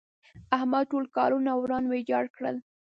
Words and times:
احمد 0.57 0.83
ټول 0.91 1.05
کارونه 1.17 1.51
وران 1.55 1.83
ويجاړ 1.87 2.25
کړل. 2.35 2.55